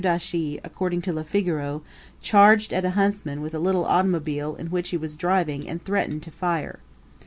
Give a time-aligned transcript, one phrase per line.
[0.01, 1.83] Dauchis, according to Le Figaro,
[2.23, 6.23] charged at a huntsman with a little automobile in which he was driving and threatened
[6.23, 6.79] to fire.